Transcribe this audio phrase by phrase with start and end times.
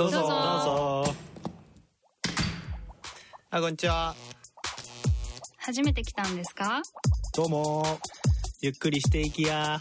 [0.00, 0.20] どうぞ。
[0.20, 0.34] どうぞ。
[0.34, 1.14] どうぞ
[3.50, 4.14] あこんにちは。
[5.58, 6.80] 初めて来たんですか？
[7.36, 7.84] どうも。
[8.62, 9.78] ゆっくりしていきや。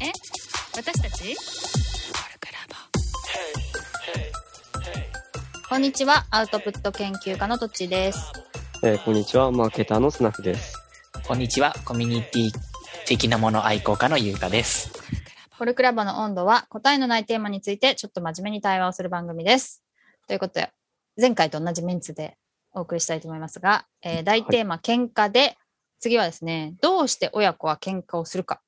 [0.00, 0.12] え？
[0.76, 1.34] 私たち？
[5.68, 8.20] こんにちは、アウトプット研究家のとっちです。
[8.84, 10.76] えーこんにちは、マーケターのスナフです。
[11.26, 12.52] こんにちは、コミュニティ
[13.04, 14.92] 的なもの愛好家のゆうかです。
[15.60, 19.84] コルクラボの温度は答えのないテーマについてちょっと真面目に対話をする番組です。
[20.26, 20.70] ということで、
[21.20, 22.38] 前回と同じメンツで
[22.72, 25.58] お送りしたいと思いますが、えー大テーマ、喧嘩で、
[25.98, 28.62] 次はですね、どうして親子は喧嘩をするか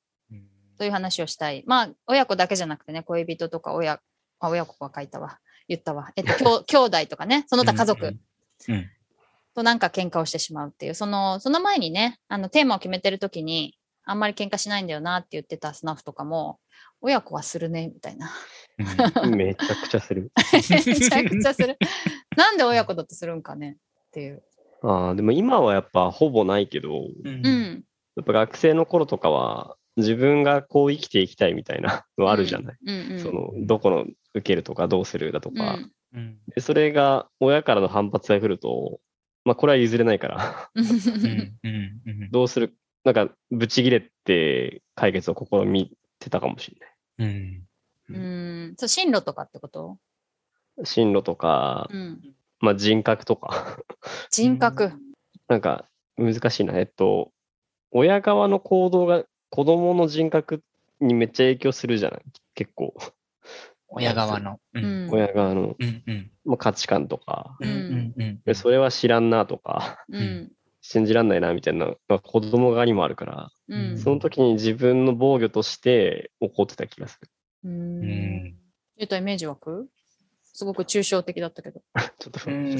[0.77, 1.63] という話をしたい。
[1.65, 3.99] まあ、親子だけじゃなくてね、恋人とか親、
[4.39, 5.39] あ、親子は書いたわ。
[5.67, 6.11] 言ったわ。
[6.15, 8.05] えっと、 兄弟とかね、その他家族。
[8.05, 8.19] うん
[8.67, 8.89] うん
[9.55, 16.59] となんか喧嘩をしてしまうっていう、その、その前にね、あの、テーマを決めてるときに、あんまり喧嘩しないんだよなって言ってたスナフとかも、
[17.01, 18.31] 親子はするね、みたいな。
[19.29, 20.31] めちゃくちゃする。
[20.53, 21.77] めちゃくちゃする。
[22.37, 24.43] なんで親子だとするんかねっていう。
[24.81, 27.83] ああ、でも今はやっぱほぼないけど、うんうん。
[28.15, 32.75] やっぱ学生の頃とかは自分がこう生きていきたいみたいなのあるじゃない？
[32.85, 33.19] うんうん。
[33.19, 35.75] その、どこの受けるとかどうするだとか。
[35.75, 38.99] うんうんでそれが親からの反発が来ると、
[39.45, 41.59] まあこれは譲れないから、うんうん
[42.05, 47.29] うんどうする、なんかブチ切れて解決を試みてたかもしれない。
[47.29, 47.67] うん
[48.09, 48.19] う
[48.71, 48.75] ん。
[48.77, 49.97] そう、進路とかってこと？
[50.83, 52.35] 進路とか、うん。
[52.59, 53.77] まあ人格とか。
[54.31, 54.91] 人格。
[55.47, 55.85] なんか
[56.17, 56.77] 難しいな。
[56.79, 57.31] えっと、
[57.91, 60.63] 親側の行動が子供の人格
[60.99, 62.21] にめっちゃ影響するじゃない？
[62.55, 62.93] 結構。
[63.89, 64.59] 親側の。
[64.73, 65.11] ううんん。
[65.11, 70.51] 親側の、うんうんまあ、価値観とか、うんうんうんでそれは知らんなとか、うん。
[70.85, 73.97] 信じらんないなみたいなのが子供側にもあるから、うん。
[73.97, 77.29] その時に自分の防御として怒ってた気がする。
[77.63, 77.69] う。
[77.69, 78.55] うんん
[78.97, 79.87] 言ったイメージ湧く？
[80.43, 81.81] すごく抽象的だったけど。
[82.19, 82.77] ちょっと、う ん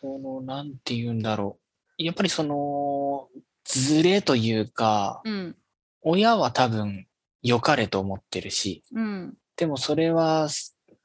[0.00, 1.58] その、なんて言うんだろ
[1.98, 2.02] う。
[2.02, 3.30] やっぱりその、
[3.64, 5.56] ズレというか、うん。
[6.02, 7.06] 親は多分
[7.42, 9.34] 良かれと思ってるし、うん。
[9.56, 10.48] でもそれは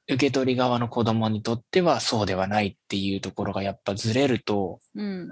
[0.09, 5.29] 受け取り側の子供にとってはそうではないっていうところがやっぱずれると、うん。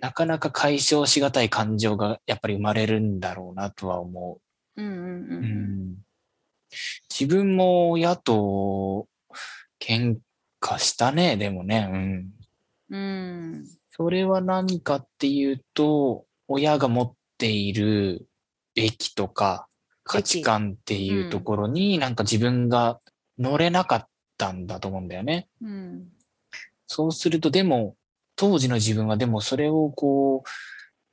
[0.00, 4.38] なかなか解消しがたい感情がやっぱり生まれるんだろうなとは思
[4.76, 4.86] うん。
[4.86, 4.94] うん。
[4.94, 4.96] う。
[4.96, 5.00] う。
[5.00, 5.44] うん
[5.90, 5.96] ん、
[7.10, 9.08] 自分も親と
[9.80, 10.18] 喧
[10.60, 12.32] 嘩したね、でもね。
[12.90, 12.96] うん。
[12.96, 13.66] うん。
[13.90, 18.26] それは何かっていうと、親が持っている
[18.74, 19.66] 歴とか
[20.04, 23.00] 価値観っていうところになんか自分が
[23.42, 24.08] 乗れなかっ
[24.38, 25.48] たんだと思うんだよね。
[25.60, 26.08] うん。
[26.86, 27.96] そうすると、でも、
[28.36, 30.44] 当時の自分はでもそれをこ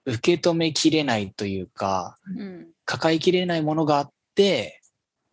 [0.06, 2.68] う、受け止めきれないというか、うん。
[2.86, 4.82] 抱えきれないものがあって、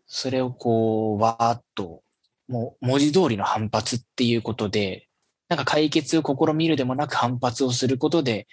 [0.06, 2.02] それをこう、わーっと、
[2.48, 5.08] もう文字通りの反発っていうことで、
[5.48, 8.48] なんか解決を試みるでもなく反発をすることで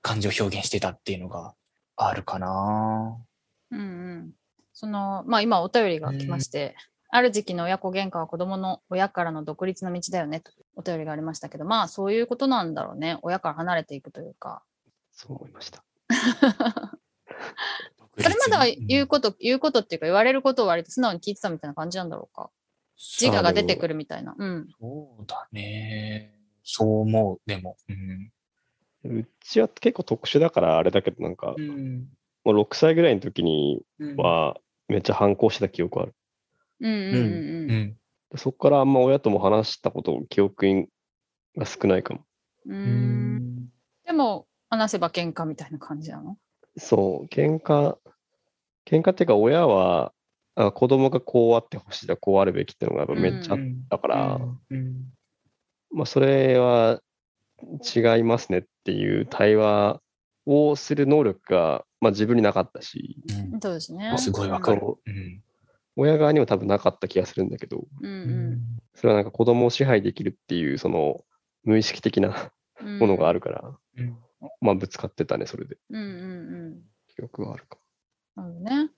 [0.00, 1.54] 感情を表現してたっていうのが
[1.96, 3.16] あるかな
[3.70, 4.32] うんうん。
[4.72, 6.74] その、まあ今お便りが来まして、
[7.14, 13.18] ある時期の親子喧嘩は子供の親からの独立の道だよねとお便りがありましたけど、まあそういうことなんだろうね。
[13.20, 14.62] 親から離れていくというか。
[15.12, 15.84] そう思いました。
[18.16, 22.50] それまでは言うこと、言うことっていうか言われることを割と素直に聞いてたみたいな感じなんだろうか。
[22.96, 24.34] 自我が出てくるみたいな。
[24.38, 24.68] うん。
[24.80, 26.34] そうだね。
[26.64, 27.76] そう思う、でも。
[27.90, 29.20] うん。
[29.20, 32.08] うちは結構特殊だからあれだけど、なんか、うん。
[32.42, 34.56] もう6歳ぐらいの時にうんは
[34.88, 36.14] めっちゃ反抗してた記憶ある。
[36.82, 37.80] うんうんうんううん。
[37.84, 37.96] ん。
[38.30, 40.88] でそこからあんま親とも話したこと、記憶
[41.56, 42.20] が少ないかも。
[42.66, 42.72] う。
[42.72, 43.72] うんん。
[44.04, 46.36] でも、話せば喧嘩みたいな感じなの？
[46.76, 47.96] そう、喧嘩、
[48.86, 50.12] 喧嘩っていうか親は、
[50.54, 53.58] あ子供がこうあってほしいだ、こうあるべきっていうのがやっぱめっちゃあっ
[53.90, 55.12] たから、うん。
[55.92, 57.00] まあそれは
[57.94, 60.00] 違いますねっていう対話
[60.46, 63.18] をする能力が、まあ、自分になかったし、
[63.52, 64.14] うんそうですね。
[64.18, 64.98] すごいわかるそ。
[65.06, 65.42] うん。
[65.96, 68.60] 親側にも多分なかった気がするんだけど、うん
[68.94, 71.24] それはなんか子供を支配できるっていうその
[71.64, 72.98] 無意識的なうん。
[72.98, 73.62] ものがあるから、
[73.98, 74.16] うん。
[74.60, 75.76] まあぶつかってたね、それで。
[75.90, 76.08] うんうんう
[76.70, 76.82] ん。
[77.14, 77.78] 記憶があるか
[78.36, 78.90] なるね。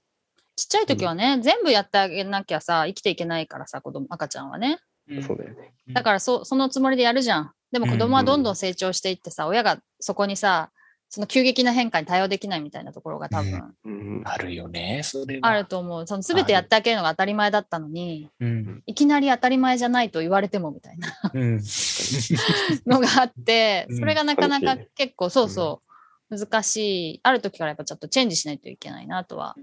[0.57, 4.79] ちっちゃい時はね、全部やってあげなきゃさ、生きていけないからさ、子供、赤ちゃんはね。
[5.09, 5.23] も。
[5.23, 5.75] そうだよね。
[5.89, 7.53] だからそ、そのつもりでやるじゃん。
[7.73, 10.71] でも子供はどんどん成長していってさ、親がそこにさ、
[11.15, 14.23] その急激な変化に対応できないみたいなところが多分うん。
[14.25, 15.47] あるよね、それは。
[15.49, 16.09] あると思う。
[16.09, 18.83] その全てやってあげるのが当たり前だったのに、うん。
[18.87, 21.61] いきなり当たり前じゃないと言われてもみたいなうん。
[22.85, 25.83] のがあって、うんそれがなかなか結構そうそ
[26.31, 26.77] う、難し
[27.15, 27.21] い。
[27.23, 29.55] ある時からやっぱちょっとチェンジしないといけないなとは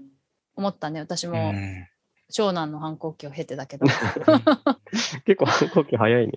[0.56, 1.00] 思ったね。
[1.00, 1.86] 私もうん
[2.32, 3.84] 長男の反抗期を経てだけど。
[5.26, 6.32] 結構反抗期早いね。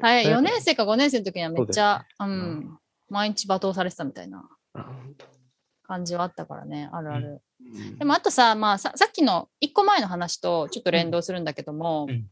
[0.00, 2.78] はい、早く4年生か5年生の時にはめっちゃ、うよん、
[3.08, 4.48] 毎日罵倒されてたみたいな。
[5.88, 7.42] 感じはあったからね、あるある。
[7.60, 7.98] うん。
[7.98, 12.28] でもあとさ、まあさ、さっきの1個前の話とちょっと連動するんだけども、うん。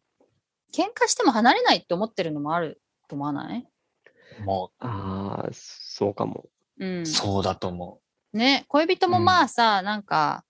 [0.75, 3.67] 喧嘩しても離れないって思ってるのもあると思わない？
[4.45, 6.45] もああ、そうかも。
[6.79, 7.03] うん。
[7.03, 7.07] う、。
[7.07, 8.01] そうだと思
[8.35, 10.45] ね、恋人もまあさ、なんか、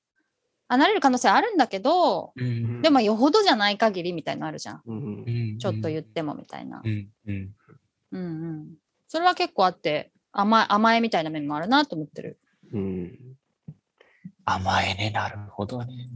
[0.69, 2.45] 離れる可能性あるんだけど、う。
[2.45, 2.83] うん。
[2.83, 4.83] でもよほどじゃない限りみたいなのあるじゃん。
[4.85, 5.25] うん。
[5.25, 5.59] うん。
[5.59, 6.83] ちょっと言ってもみたいな。
[6.85, 7.09] うん。
[7.27, 7.55] うん。
[8.11, 8.27] うんう
[8.65, 8.75] ん。
[9.07, 12.39] それは結構あって、甘え、甘えみたいな面もあるなと思ってる。
[12.73, 13.37] うん
[14.45, 16.09] 甘えね、なるほどね。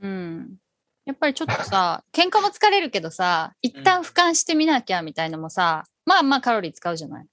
[0.00, 0.56] うん。
[1.04, 7.26] やっぱりちょっとさ、 喧嘩も疲れるけどさ、一旦俯瞰してみなきゃみたいのもさ、まあまあカロリー使うじゃない。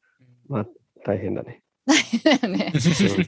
[1.05, 1.61] 大変だね。
[2.23, 2.73] だよね。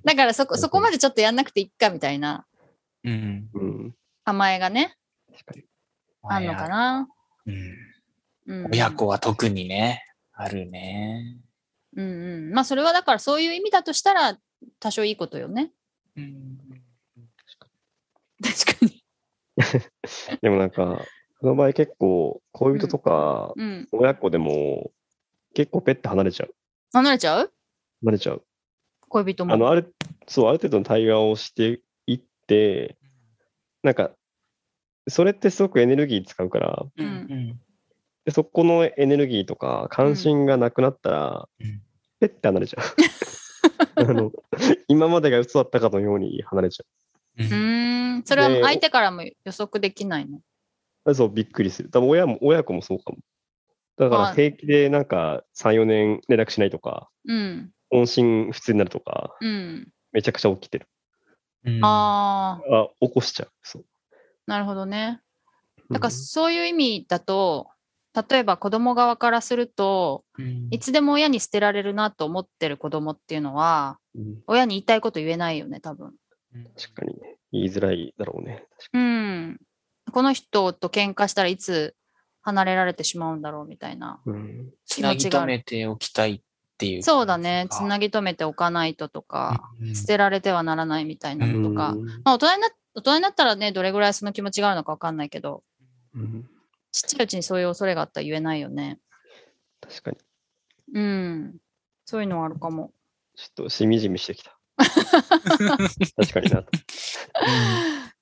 [0.03, 2.45] だからそこ、そこまでちょっとやんなくていいかみたいな
[3.03, 3.49] うん。
[3.53, 3.95] うん。
[4.23, 4.97] 甘えがね、
[5.31, 5.65] 確かに。
[6.23, 7.07] あんのかな。
[7.45, 7.77] うん。
[8.47, 10.03] うん、親子は特にね、
[10.33, 11.37] あるね。
[11.95, 12.51] うんうん。
[12.51, 14.37] まあそれはだからそういう意味だとしたら、
[14.79, 15.71] 多少いいことよね。
[16.15, 16.57] うん。
[18.43, 19.03] 確かに。
[20.41, 21.05] でもなんか、
[21.39, 23.87] その場合結構、恋人とか、うん。
[23.91, 24.91] 親子でも、
[25.53, 26.55] 結構ペッて離れちゃう。
[26.93, 27.53] 離れちゃう？
[28.01, 28.45] 離れちゃう。
[29.09, 29.53] 恋人も。
[29.53, 29.95] あの、ある、
[30.27, 32.97] そう、ある程度の対話をしていって、
[33.83, 34.11] なんか、
[35.07, 37.59] それってすごくエネルギー使うから、うんうん
[38.25, 41.81] でそこのエネルギーとか関心がなくなったら、うん
[42.19, 42.85] ペッて離れちゃう。
[43.97, 44.31] あの
[44.87, 46.83] 今までが嘘だったかのように離れちゃ
[47.37, 48.23] うーん。
[48.23, 50.39] それはで相手からも予測できないの？
[51.05, 51.15] う。
[51.15, 51.89] そう、びっくりする。
[51.89, 53.19] 多分親も、親子もそうかも。
[53.97, 57.71] だからはい平気でなんか3、4年連絡しないとか、うん。
[57.91, 59.87] 音信不通になるとか、うん。
[60.11, 60.87] めちゃくちゃ起きてる。
[61.65, 63.51] うんああ、あ、起こしちゃう。
[63.63, 63.85] そう。
[64.45, 65.21] なるほどね。
[65.89, 67.69] だからうんそういう意味だと、
[68.29, 76.13] 例えば子供側からすると、うんいつでも親に捨てられるなと思ってる子供っていうのは、うん親に言いたいこと言えないよね、多分。
[76.77, 77.37] 確かにね。
[77.51, 78.65] 言いづらいだろうね。
[78.77, 79.61] 確かうん。
[80.11, 81.95] この人と喧嘩したらいつ
[82.41, 84.21] 離れられてしまうんだろうみたいな。
[84.25, 86.41] にうんつなぎ止めておきたいっ
[86.77, 87.03] ていう。
[87.03, 87.67] そうだね。
[87.69, 91.91] つなぎぎ止めておかないととか、うん捨てられてはならないみたいなのとか。
[91.91, 95.63] うんまあ大人にな大人になったらね、どれぐらいその気持ちがあるのかわかんないけど、
[96.15, 96.49] うん
[96.95, 98.99] ちっちゃいうちにそういう恐れがあったら言えないよね。
[99.81, 100.17] 確かに。
[100.93, 101.55] うん。
[102.05, 102.93] そういうのはあるかも。
[103.35, 104.57] ちょっとしみじみしてきた。
[104.77, 106.69] 確かになと。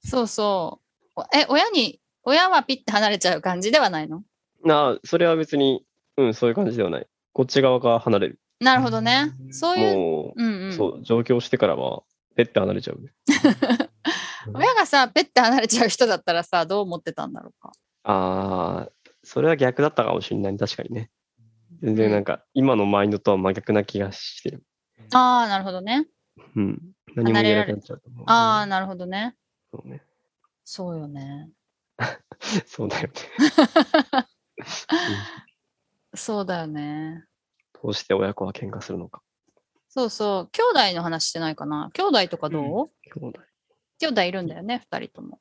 [0.03, 0.81] そうそ
[1.15, 1.21] う。
[1.21, 4.23] おえ、親に、親はピッて離れちゃう感じではないの？
[4.63, 5.85] なあ、それは別に、
[6.17, 7.07] うん、そういう感じではない。
[7.33, 8.39] こっち側が離れる。
[8.59, 9.33] なるほどね。
[9.39, 10.73] うんそういう、もうんうう、ん。
[10.73, 12.01] そう、上京してからは、
[12.35, 13.13] ペッて離れちゃうね。
[14.53, 17.71] 親がさ、ペッて離れちゃう人だったらさ、どう思ってたんだろうか？
[18.03, 18.91] ああ、
[19.23, 20.57] それは逆だったかもしれない。
[20.57, 21.09] 確かにね。
[21.81, 24.63] 全然なんか、今のマインドとは真逆な気がしてる。
[25.13, 26.07] ああ、なるほどね。
[26.55, 26.81] うん。
[27.15, 28.25] 何も言えなくなっちゃうと思う。
[28.27, 29.35] ああ、なるほどね。
[29.71, 30.01] そうね。
[30.63, 31.50] そうよね。
[32.65, 33.13] そうだよね。
[36.15, 37.25] そうだよね。
[37.81, 39.21] どうして親子は喧嘩するのか。
[39.89, 40.49] そうそう。
[40.51, 41.89] 兄弟の話してないかな。
[41.94, 43.39] 兄弟とかどう、兄弟
[43.99, 45.39] 兄弟いるんだよね、二人とも。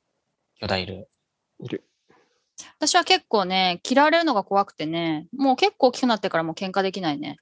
[0.55, 1.09] 巨大いる。
[1.59, 1.89] いる。
[2.85, 7.37] 私は結構ね、嫌われるのが怖くてね、もう結構大きくなってからもう喧嘩できないね。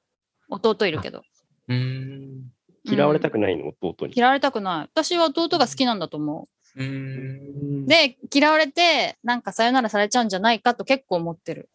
[0.50, 1.24] 弟いるけど。
[1.68, 2.52] うん。
[2.84, 4.14] 嫌われたく、くないの、弟に。
[4.16, 4.90] 嫌われたくない。
[4.94, 6.84] 私は弟が好きなんだと思う。
[6.84, 11.72] うんで、嫌われて、なんかさよならされちゃうんじゃないかと結構思ってる。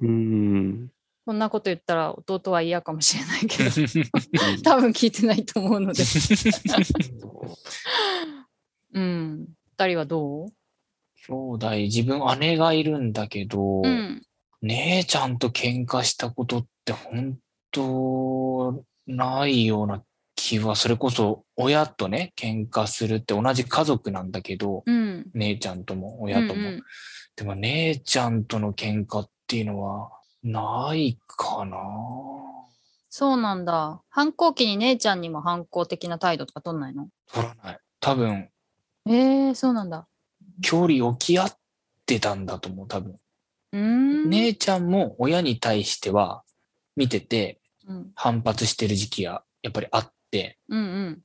[0.00, 0.92] うーん。
[1.26, 3.70] こんなこと言ったら弟は嫌かもしれないけど、
[4.62, 6.04] 多分聞いてないと思うので。
[8.94, 9.48] うん。
[9.76, 10.52] 二人はどう？
[11.26, 14.22] 兄弟、自分姉がいるんだけど、うん。
[14.62, 17.38] 姉ちゃんと喧嘩したことって本
[17.70, 20.02] 当ないような
[20.34, 25.30] 気は、それこそ親とね、喧嘩するって同じ家族なんだけど、うん。
[25.34, 26.54] 姉ちゃんとも親とも。
[26.54, 26.82] うんうん
[27.34, 30.10] でも姉ちゃんとの喧嘩っていうのは
[30.42, 31.78] ないかな。
[33.08, 34.02] そうなんだ。
[34.10, 37.08] 反抗期に姉ちゃんにも反抗的な態度とか取んないの？
[37.32, 37.78] 取らない。
[38.00, 38.50] 多分、
[39.08, 40.06] ええそうなんだ。
[40.60, 41.56] 距離置き合っ
[42.06, 43.18] てたんだと思う、多分。
[44.28, 46.42] 姉ちゃんも親に対しては
[46.94, 48.12] 見ててうん。
[48.14, 51.22] 反発してる時期がやっぱりあって、うんうん。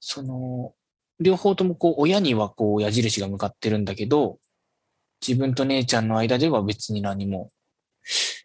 [0.00, 0.74] その、
[1.20, 4.38] 両方ともこう親にはこう矢印が向かってるんだけど、
[5.26, 7.50] 自分と姉ちゃんの間では別に何も、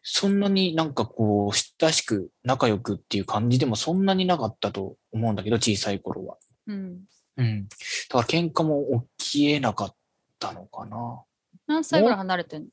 [0.04, 6.38] そんなになんかこう親しく仲良くっていう感じでもそんなになかったと思うんだけど、小さい頃は。
[6.68, 7.02] うん。
[7.38, 7.68] うん。
[7.68, 7.76] だ
[8.10, 9.96] から喧嘩も起きえなかっ
[10.40, 11.24] たのかな。
[11.68, 12.68] 何歳ぐらい離れてんの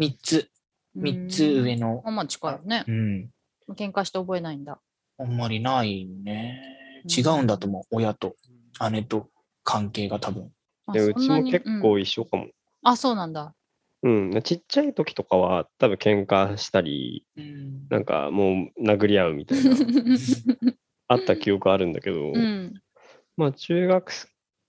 [0.00, 0.50] ？3つ、
[0.96, 1.94] 3つ上の。
[1.94, 2.10] のあ、。
[2.10, 2.92] まあ近いよねう。
[2.92, 3.30] ん。
[3.74, 4.80] 喧嘩して覚えないんだ。
[5.18, 6.60] あんまりないね。
[6.64, 6.72] うん
[7.04, 7.82] 違うんだと思う。
[7.90, 8.36] 親と
[8.92, 9.28] 姉と
[9.64, 10.52] 関係が多分。
[10.86, 11.64] あでうちも結。
[11.80, 12.44] 構一緒かも。
[12.44, 12.52] うん
[12.84, 13.54] あ、そうなんだ。
[14.02, 17.88] うん、ちっちゃい時とかは多分喧嘩したり、うん。
[17.88, 19.70] なんかもう殴り合うみたいな、
[21.06, 22.81] あった記憶あるんだけど、うん。
[23.36, 24.12] まあ中学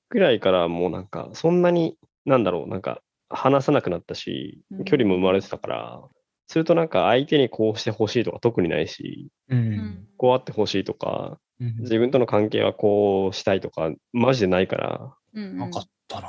[0.10, 6.02] ぐらいからもうなんかそんなに、なんだろう、なんか話さなくなったしうん、距離も生まれてたから、
[6.48, 9.56] するとなんか相手にこうしてほしいとか特にないし、う。
[9.56, 16.28] うんんこうあってほしいとか、うん自分との関係はこうしたいとか、マジでないから、うんなかったな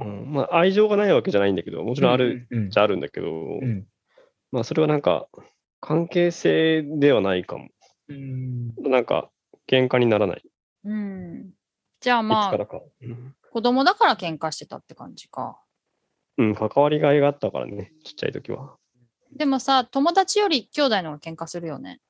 [0.00, 3.86] うん、まあ愛情がないわけじゃないんだけど、もちろんあるうんじゃあるんだけど、うん。
[4.52, 5.28] まあそれはなんか
[5.80, 7.68] 関係性ではないかも。
[8.08, 8.74] うん。
[8.78, 9.30] なんか
[9.68, 10.42] 喧嘩にならない。
[10.84, 11.13] うん。
[12.04, 12.66] じゃあいまあ、
[13.50, 15.58] 子供だから喧嘩してたって感じか。
[16.36, 18.76] うん、関わりがいがあったからね、ちっちゃい時は。
[19.32, 22.02] でもさ、友達より兄弟の方が喧嘩するよね。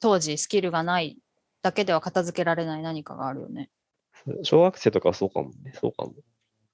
[0.00, 1.18] 当時スキルがない
[1.60, 3.68] だけでは片付けられない何かがあるよね。
[4.44, 6.14] 小学生とかはそうかもね、そうかも。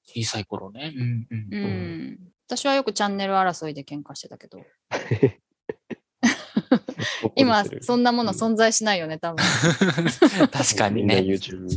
[0.04, 0.92] 小さい頃ね。
[0.96, 1.26] うん。
[1.28, 1.64] うんうん。
[2.12, 4.60] ん私はよくチャンネル争いで喧嘩してたけど、
[7.36, 9.44] 今そんなもの存在しないよね、多分。
[10.50, 11.16] 確かにね。
[11.18, 11.68] YouTube。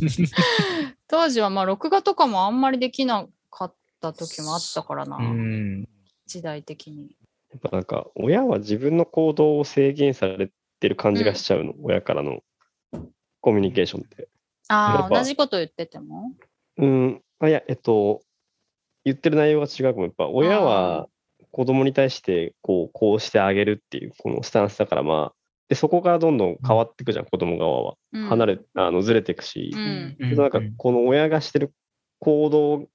[1.08, 5.88] 当時はまあ録画とかもあんまりできなかった時もあったからな、うん。
[6.26, 7.16] 時代的に。
[7.52, 10.50] やっぱなんか、親は自分の行動を制限され
[10.80, 12.42] てる感じがしちゃうの、親からの
[13.40, 14.28] コミュニケーションって。
[14.68, 16.32] ああ、同じこと言ってても？
[16.78, 18.22] うん、あいや、えっと、
[19.04, 20.04] 言ってる内容が違うかも。
[20.04, 21.08] やっぱ親は
[21.54, 25.34] 子供に対してこう、こうしてあげるっていうこのスタンスだからまあ、
[25.68, 27.94] で、そこからどんどん変わっていくじゃん、子供側は。
[28.12, 29.70] うん離れ、あの、ずれていくし。
[29.72, 30.36] うん。
[30.36, 31.72] なんか、この親がしてる
[32.18, 32.88] 行動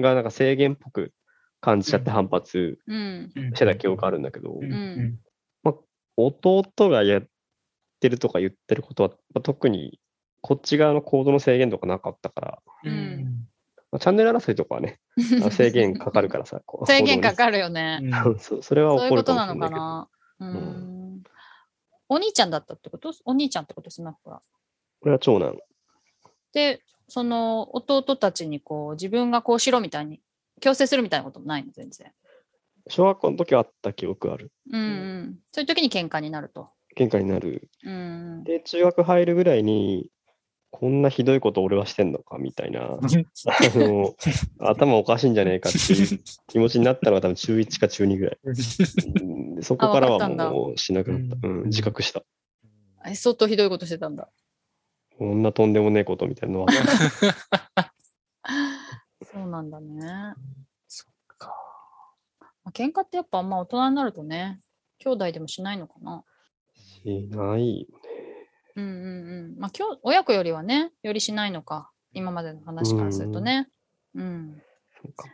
[0.00, 1.12] がなんか制限っぽく
[1.60, 3.30] 感じちゃって反発うん。
[3.34, 5.18] してた記憶あるんだけど、うんん
[6.16, 7.22] 弟がやっ
[8.00, 10.00] てるとか言ってることは、まあ特に
[10.40, 13.46] こっち側の行動の制限とかなかったから、うん。
[13.92, 14.98] まあ、チャンネル争いとかはね、
[15.50, 17.36] 制限かかるからさ、こう制限かる。
[17.36, 18.00] かるよね。
[18.40, 19.80] そうそれはそういう怒ることなのかもしれないけど。
[19.80, 20.08] かな。
[20.40, 21.22] うーんん。
[22.08, 23.12] お兄ちゃんだったってこと？
[23.24, 23.90] お兄ちゃんってこと？
[23.90, 24.42] スナックは。
[25.00, 25.58] これは長男。
[26.52, 30.20] で、その弟たちにこう自分がこうしろみたいに
[30.60, 31.70] 強制するみたいなこともないの？
[31.72, 32.12] 全然。
[32.88, 34.52] 小学校の時はあった記憶ある。
[34.72, 35.38] うんうん。
[35.52, 36.70] そういう時に喧嘩になると。
[36.96, 37.68] 喧嘩になる。
[37.82, 38.44] うん。
[38.44, 40.10] で、中学入るぐらいに、
[40.78, 44.14] こんなひどいこと俺はしてんのかみたいな、 あの、
[44.58, 48.38] 頭おかしいんじゃねえかっていう気持ちになったのが多分中1か中2ぐらい。
[48.44, 51.48] うんでそこからはもうしなくなった。
[51.48, 52.22] うん、自覚した。
[53.06, 54.28] え相当ひどいことしてたんだ。
[55.16, 56.72] こんなとんでもねえことみたいなのは。
[59.24, 60.34] そうなんだね。
[60.88, 61.54] そっか。
[62.64, 64.60] まあ、喧嘩ってやっぱあんま大人になるとね、
[64.98, 66.22] 兄弟でもしないのかな。
[66.74, 67.86] しない。
[68.76, 69.58] うんうんうん。
[69.58, 71.90] まあ、きょ親子よりはね、よりしないのか。
[72.12, 73.68] 今までの話からするとね。
[74.14, 74.62] うん。
[75.02, 75.28] そうか。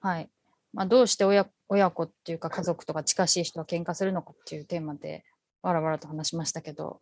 [0.00, 0.30] はい。
[0.72, 5.24] まあ、どうして親親子っていうか家族とか近しい人は喧嘩するのかっていうテーマで
[5.62, 7.00] わらわらと話しましたけど、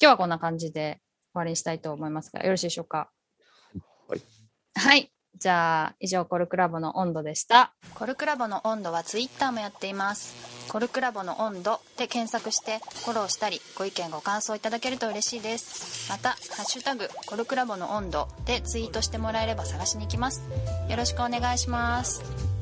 [0.00, 1.00] 今日はこんな感じで
[1.32, 3.10] 終わりにしたいと思いますが、よろしいでしょうか？
[4.08, 4.20] はい。
[4.76, 5.12] はい。
[5.38, 7.72] じゃあ、以上、コルクラボの温度でした。
[7.94, 10.34] コルクラボの温度はツイッターもやっています。
[10.68, 16.10] コルクラボの温度で検索してフォローしたり、ご意見ご感想いただけると嬉しいです。
[16.10, 20.42] また、ハッシュタグ、コルクラボの温度でツイートしてもらえれば探しに行きます。
[20.88, 22.53] よろしくお願いします。